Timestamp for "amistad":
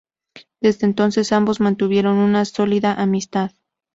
2.99-3.51